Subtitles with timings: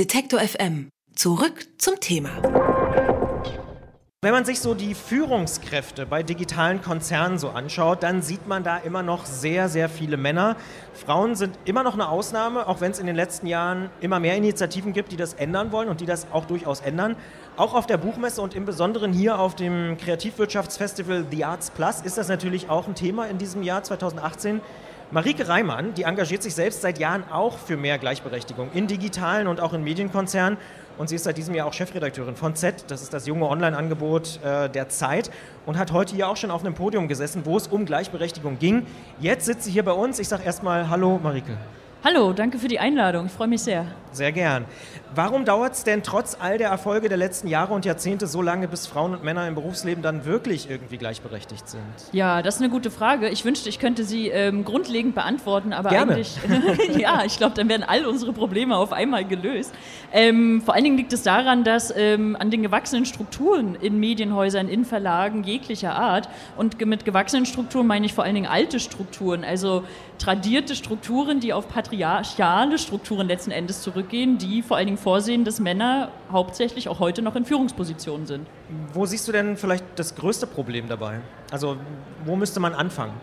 [0.00, 0.88] Detektor FM.
[1.14, 2.30] Zurück zum Thema.
[4.22, 8.78] Wenn man sich so die Führungskräfte bei digitalen Konzernen so anschaut, dann sieht man da
[8.78, 10.56] immer noch sehr, sehr viele Männer.
[10.94, 14.36] Frauen sind immer noch eine Ausnahme, auch wenn es in den letzten Jahren immer mehr
[14.36, 17.14] Initiativen gibt, die das ändern wollen und die das auch durchaus ändern.
[17.58, 22.16] Auch auf der Buchmesse und im Besonderen hier auf dem Kreativwirtschaftsfestival The Arts Plus ist
[22.16, 24.62] das natürlich auch ein Thema in diesem Jahr 2018.
[25.12, 29.60] Marike Reimann, die engagiert sich selbst seit Jahren auch für mehr Gleichberechtigung in digitalen und
[29.60, 30.56] auch in Medienkonzernen.
[30.98, 34.38] Und sie ist seit diesem Jahr auch Chefredakteurin von Z, das ist das junge Online-Angebot
[34.44, 35.32] äh, der Zeit,
[35.66, 38.86] und hat heute hier auch schon auf einem Podium gesessen, wo es um Gleichberechtigung ging.
[39.18, 40.20] Jetzt sitzt sie hier bei uns.
[40.20, 41.56] Ich sage erstmal Hallo, Marike.
[42.02, 43.26] Hallo, danke für die Einladung.
[43.26, 43.84] Ich freue mich sehr.
[44.12, 44.64] Sehr gern.
[45.14, 48.68] Warum dauert es denn trotz all der Erfolge der letzten Jahre und Jahrzehnte so lange,
[48.68, 51.82] bis Frauen und Männer im Berufsleben dann wirklich irgendwie gleichberechtigt sind?
[52.12, 53.28] Ja, das ist eine gute Frage.
[53.28, 56.12] Ich wünschte, ich könnte sie ähm, grundlegend beantworten, aber Gerne.
[56.12, 56.38] eigentlich,
[56.96, 59.74] ja, ich glaube, dann werden all unsere Probleme auf einmal gelöst.
[60.12, 64.68] Ähm, vor allen Dingen liegt es daran, dass ähm, an den gewachsenen Strukturen in Medienhäusern,
[64.68, 68.80] in Verlagen jeglicher Art und ge mit gewachsenen Strukturen meine ich vor allen Dingen alte
[68.80, 69.84] Strukturen, also
[70.18, 75.58] tradierte Strukturen, die auf patriarchale Strukturen letzten Endes zurückgehen, die vor allen Dingen vorsehen, dass
[75.58, 78.46] Männer hauptsächlich auch heute noch in Führungspositionen sind.
[78.92, 81.20] Wo siehst du denn vielleicht das größte Problem dabei?
[81.50, 81.76] Also
[82.24, 83.14] wo müsste man anfangen?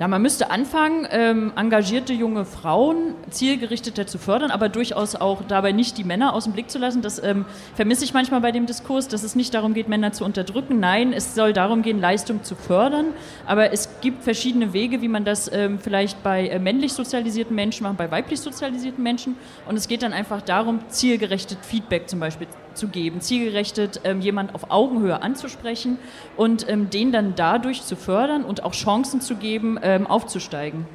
[0.00, 5.70] Ja, man müsste anfangen, ähm, engagierte junge Frauen zielgerichteter zu fördern, aber durchaus auch dabei
[5.70, 7.00] nicht die Männer aus dem Blick zu lassen.
[7.00, 7.44] Das ähm,
[7.76, 10.80] vermisse ich manchmal bei dem Diskurs, dass es nicht darum geht, Männer zu unterdrücken.
[10.80, 13.06] Nein, es soll darum gehen, Leistung zu fördern.
[13.46, 17.84] Aber es gibt verschiedene Wege, wie man das ähm, vielleicht bei äh, männlich sozialisierten Menschen
[17.84, 19.36] macht, bei weiblich sozialisierten Menschen.
[19.68, 24.54] Und es geht dann einfach darum, zielgerechtet Feedback zum Beispiel zu geben, zielgerechtet ähm, jemand
[24.54, 25.98] auf Augenhöhe anzusprechen
[26.36, 30.86] und ähm, den dann dadurch zu fördern und auch Chancen zu geben, ähm, aufzusteigen.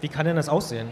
[0.00, 0.88] Wie kann denn das aussehen?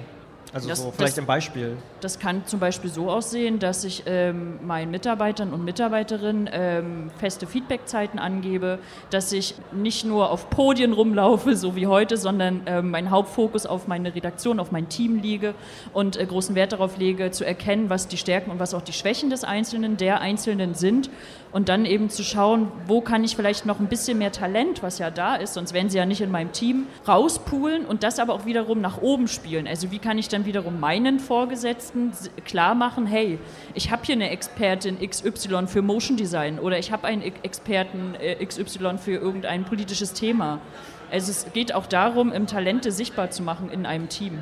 [0.54, 1.76] Also Das- so vielleicht das- im Beispiel.
[2.00, 7.46] Das kann zum Beispiel so aussehen, dass ich ähm, meinen Mitarbeitern und Mitarbeiterinnen ähm, feste
[7.48, 8.78] Feedbackzeiten angebe,
[9.10, 13.88] dass ich nicht nur auf Podien rumlaufe, so wie heute, sondern ähm, meinen Hauptfokus auf
[13.88, 15.54] meine Redaktion, auf mein Team liege
[15.92, 18.92] und äh, großen Wert darauf lege, zu erkennen, was die Stärken und was auch die
[18.92, 21.10] Schwächen des Einzelnen, der Einzelnen sind
[21.54, 24.98] und dann eben zu schauen, wo kann ich vielleicht noch ein bisschen mehr Talent, was
[24.98, 28.34] ja da ist, sonst wären sie ja nicht in meinem Team, rauspulen und das aber
[28.34, 29.68] auch wiederum nach oben spielen.
[29.68, 32.10] Also wie kann ich dann wiederum meinen Vorgesetzten
[32.44, 33.38] klar machen, hey,
[33.72, 38.44] ich habe hier eine Expertin XY für Motion Design oder ich habe einen Experten äh,
[38.44, 40.58] XY für irgendein politisches Thema.
[41.12, 44.40] Also es geht auch darum, im Talente sichtbar zu machen in einem Team.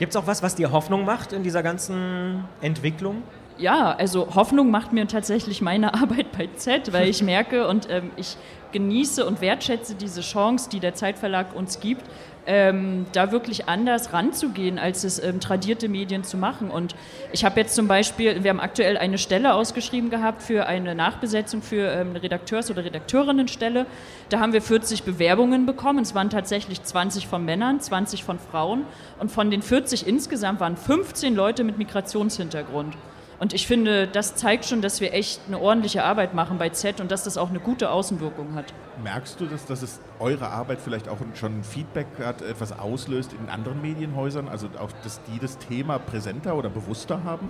[0.00, 3.22] Gibt es auch was, was dir Hoffnung macht in dieser ganzen Entwicklung?
[3.56, 8.10] Ja, also Hoffnung macht mir tatsächlich meine Arbeit bei Z, weil ich merke und ähm,
[8.16, 8.36] ich
[8.72, 12.02] genieße und wertschätze diese Chance, die der Zeitverlag uns gibt,
[12.46, 16.70] ähm, da wirklich anders ranzugehen, als es ähm, tradierte Medien zu machen.
[16.70, 16.96] Und
[17.32, 21.62] ich habe jetzt zum Beispiel, wir haben aktuell eine Stelle ausgeschrieben gehabt für eine Nachbesetzung
[21.62, 23.86] für ähm, eine Redakteurs- oder Redakteurinnenstelle.
[24.28, 26.00] Da haben wir 40 Bewerbungen bekommen.
[26.00, 28.84] Es waren tatsächlich 20 von Männern, 20 von Frauen.
[29.20, 32.96] Und von den 40 insgesamt waren 15 Leute mit Migrationshintergrund.
[33.40, 37.00] Und ich finde, das zeigt schon, dass wir echt eine ordentliche Arbeit machen bei Z
[37.00, 38.72] und dass das auch eine gute Außenwirkung hat.
[39.02, 43.48] Merkst du, dass, dass es eure Arbeit vielleicht auch schon Feedback hat, etwas auslöst in
[43.48, 44.48] anderen Medienhäusern?
[44.48, 47.48] Also auch, dass die das Thema präsenter oder bewusster haben?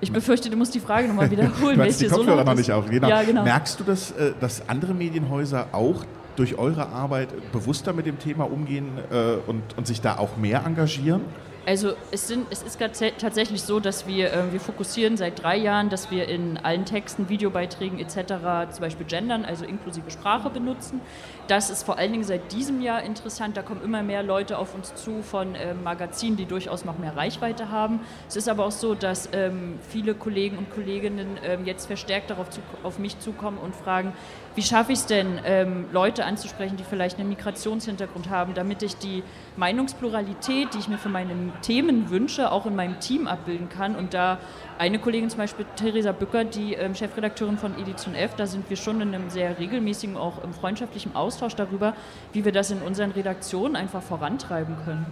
[0.00, 1.78] Ich befürchte, du musst die Frage nochmal wiederholen.
[1.78, 2.88] Du hast die so Kopfhörer laut noch nicht auf.
[2.88, 3.08] Genau.
[3.08, 3.44] Ja, genau.
[3.44, 6.04] Merkst du, dass, äh, dass andere Medienhäuser auch
[6.36, 10.64] durch eure Arbeit bewusster mit dem Thema umgehen äh, und, und sich da auch mehr
[10.64, 11.22] engagieren?
[11.66, 15.56] Also es, sind, es ist tats- tatsächlich so, dass wir, äh, wir fokussieren seit drei
[15.56, 18.70] Jahren, dass wir in allen Texten, Videobeiträgen etc.
[18.70, 21.00] zum Beispiel gendern, also inklusive Sprache benutzen.
[21.48, 23.56] Das ist vor allen Dingen seit diesem Jahr interessant.
[23.56, 27.16] Da kommen immer mehr Leute auf uns zu von äh, Magazinen, die durchaus noch mehr
[27.16, 27.98] Reichweite haben.
[28.28, 32.48] Es ist aber auch so, dass ähm, viele Kollegen und Kolleginnen ähm, jetzt verstärkt darauf
[32.48, 34.12] zu, auf mich zukommen und fragen,
[34.54, 38.96] wie schaffe ich es denn, ähm, Leute anzusprechen, die vielleicht einen Migrationshintergrund haben, damit ich
[38.96, 39.22] die
[39.56, 43.96] Meinungspluralität, die ich mir für meine Themen wünsche, auch in meinem Team abbilden kann.
[43.96, 44.38] Und da
[44.78, 48.76] eine Kollegin zum Beispiel, Theresa Bücker, die ähm, Chefredakteurin von Edition F, da sind wir
[48.76, 51.94] schon in einem sehr regelmäßigen, auch im freundschaftlichen Austausch darüber,
[52.32, 55.06] wie wir das in unseren Redaktionen einfach vorantreiben können.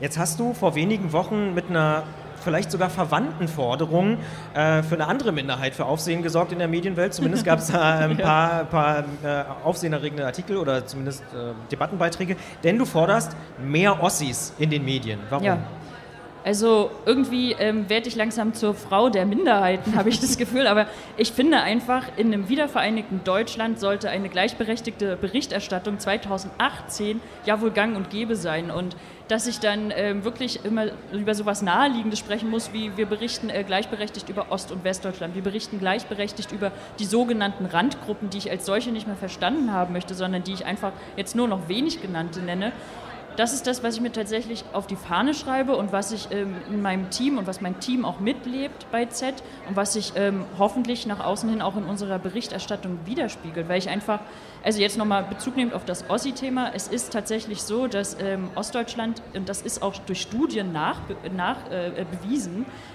[0.00, 2.04] Jetzt hast du vor wenigen Wochen mit einer
[2.42, 4.18] vielleicht sogar verwandten Forderung
[4.54, 7.14] äh, für eine andere Minderheit für Aufsehen gesorgt in der Medienwelt.
[7.14, 12.36] Zumindest gab es da ein paar, paar äh, aufsehenerregende Artikel oder zumindest äh, Debattenbeiträge.
[12.62, 15.20] Denn du forderst mehr Ossis in den Medien.
[15.30, 15.44] Warum?
[15.44, 15.58] Ja.
[16.44, 20.66] Also irgendwie ähm, werde ich langsam zur Frau der Minderheiten, habe ich das Gefühl.
[20.66, 20.86] Aber
[21.16, 27.96] ich finde einfach, in einem wiedervereinigten Deutschland sollte eine gleichberechtigte Berichterstattung 2018 ja wohl gang
[27.96, 28.70] und gäbe sein.
[28.70, 28.94] Und
[29.28, 33.64] dass ich dann ähm, wirklich immer über sowas Naheliegendes sprechen muss, wie wir berichten äh,
[33.64, 35.34] gleichberechtigt über Ost- und Westdeutschland.
[35.34, 39.92] Wir berichten gleichberechtigt über die sogenannten Randgruppen, die ich als solche nicht mehr verstanden haben
[39.92, 42.72] möchte, sondern die ich einfach jetzt nur noch wenig genannte nenne
[43.36, 46.56] das ist das, was ich mir tatsächlich auf die Fahne schreibe und was ich ähm,
[46.68, 50.44] in meinem Team und was mein Team auch mitlebt bei Z und was sich ähm,
[50.58, 54.20] hoffentlich nach außen hin auch in unserer Berichterstattung widerspiegelt, weil ich einfach,
[54.62, 59.22] also jetzt nochmal Bezug nehmend auf das Ossi-Thema, es ist tatsächlich so, dass ähm, Ostdeutschland,
[59.34, 61.00] und das ist auch durch Studien nach,
[61.34, 62.04] nach äh,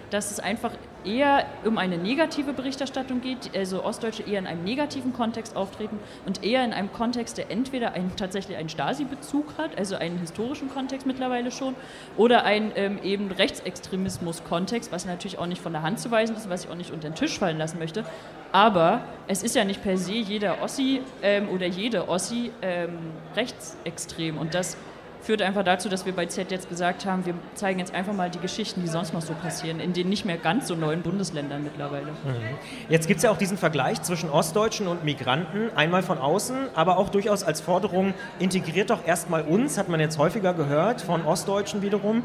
[0.10, 0.72] dass es einfach
[1.06, 6.44] eher um eine negative Berichterstattung geht, also Ostdeutsche eher in einem negativen Kontext auftreten und
[6.44, 11.08] eher in einem Kontext, der entweder ein, tatsächlich einen Stasi-Bezug hat, also einen historischen Kontext
[11.08, 11.76] mittlerweile schon,
[12.18, 16.50] oder einen ähm, eben Rechtsextremismus-Kontext, was natürlich auch nicht von der Hand zu weisen ist,
[16.50, 18.04] was ich auch nicht unter den Tisch fallen lassen möchte.
[18.52, 22.98] Aber es ist ja nicht per se jeder Ossi ähm, oder jede Ossi ähm,
[23.36, 24.76] rechtsextrem und das
[25.22, 28.30] führt einfach dazu, dass wir bei Z jetzt gesagt haben, wir zeigen jetzt einfach mal
[28.30, 31.64] die Geschichten, die sonst noch so passieren, in den nicht mehr ganz so neuen Bundesländern
[31.64, 32.12] mittlerweile.
[32.12, 32.58] Mhm.
[32.90, 36.98] Jetzt gibt es ja auch diesen Vergleich zwischen Ostdeutschen und Migranten, einmal von außen, aber
[36.98, 41.82] auch durchaus als Forderung, integriert doch erstmal uns, hat man jetzt häufiger gehört, von Ostdeutschen
[41.82, 42.24] wiederum.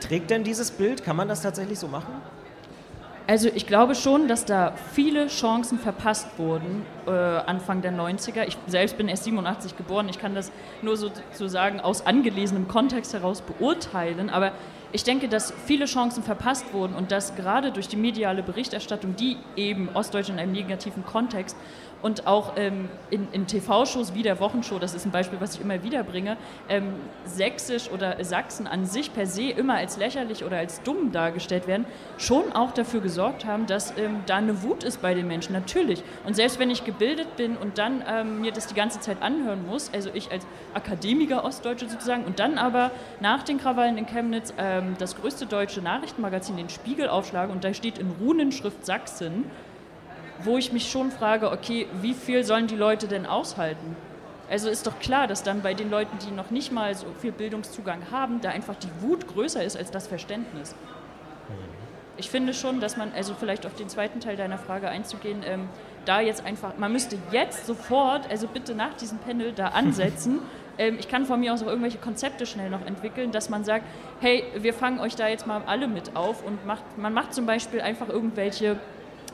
[0.00, 2.12] Trägt denn dieses Bild, kann man das tatsächlich so machen?
[3.28, 8.46] Also ich glaube schon, dass da viele Chancen verpasst wurden äh, Anfang der 90er.
[8.46, 13.40] Ich selbst bin erst 87 geboren, ich kann das nur sozusagen aus angelesenem Kontext heraus
[13.40, 14.52] beurteilen, aber
[14.96, 19.36] ich denke, dass viele Chancen verpasst wurden und dass gerade durch die mediale Berichterstattung, die
[19.54, 21.54] eben Ostdeutschland in einem negativen Kontext
[22.06, 25.60] und auch ähm, in, in TV-Shows wie der Wochenshow, das ist ein Beispiel, was ich
[25.60, 26.36] immer wieder bringe,
[26.68, 26.94] ähm,
[27.24, 31.84] Sächsisch oder Sachsen an sich per se immer als lächerlich oder als dumm dargestellt werden,
[32.16, 36.04] schon auch dafür gesorgt haben, dass ähm, da eine Wut ist bei den Menschen, natürlich.
[36.24, 39.66] Und selbst wenn ich gebildet bin und dann ähm, mir das die ganze Zeit anhören
[39.66, 44.54] muss, also ich als Akademiker Ostdeutsche sozusagen, und dann aber nach den Krawallen in Chemnitz
[44.58, 49.44] ähm, das größte deutsche Nachrichtenmagazin, den Spiegel, aufschlage und da steht in Runenschrift Sachsen,
[50.40, 53.96] wo ich mich schon frage, okay, wie viel sollen die Leute denn aushalten?
[54.48, 57.32] Also ist doch klar, dass dann bei den Leuten, die noch nicht mal so viel
[57.32, 60.74] Bildungszugang haben, da einfach die Wut größer ist als das Verständnis.
[62.18, 65.68] Ich finde schon, dass man, also vielleicht auf den zweiten Teil deiner Frage einzugehen, ähm,
[66.06, 70.40] da jetzt einfach, man müsste jetzt sofort, also bitte nach diesem Panel da ansetzen.
[70.78, 73.84] ähm, ich kann von mir aus auch irgendwelche Konzepte schnell noch entwickeln, dass man sagt,
[74.20, 77.46] hey, wir fangen euch da jetzt mal alle mit auf und macht, man macht zum
[77.46, 78.78] Beispiel einfach irgendwelche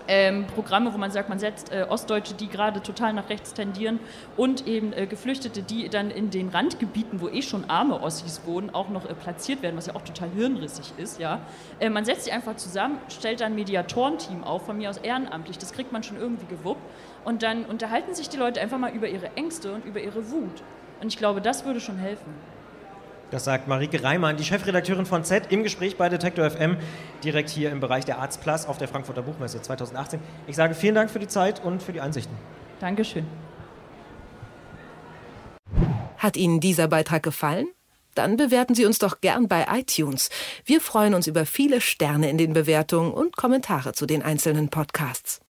[0.09, 4.01] ähm, Programme, wo man sagt, man setzt äh, Ostdeutsche, die gerade total nach rechts tendieren
[4.37, 8.71] und eben äh, Geflüchtete, die dann in den Randgebieten, wo eh schon arme Ossis wohnen,
[8.75, 11.21] auch noch äh, platziert werden, was ja auch total hirnrissig ist.
[11.21, 11.41] Ja?
[11.79, 15.59] Äh, man setzt sie einfach zusammen, stellt dann ein Mediatorenteam auf, von mir aus ehrenamtlich,
[15.59, 16.83] das kriegt man schon irgendwie gewuppt
[17.25, 20.63] und dann unterhalten sich die Leute einfach mal über ihre Ängste und über ihre Wut.
[21.03, 22.33] Und ich glaube, das würde schon helfen.
[23.33, 26.77] Das sagt Marike Reimann, die Chefredakteurin von Z, im Gespräch bei Detektor FM,
[27.25, 30.21] direkt hier im Bereich der Arts Plus auf der Frankfurter Buchmesse 2018.
[30.47, 32.37] Ich sage vielen Dank für die Zeit und für die Einsichten.
[32.79, 33.27] Dankeschön.
[36.19, 37.67] Hat Ihnen dieser Beitrag gefallen?
[38.15, 40.29] Dann bewerten Sie uns doch gern bei iTunes.
[40.65, 45.41] Wir freuen uns über viele Sterne in den Bewertungen und Kommentare zu den einzelnen Podcasts.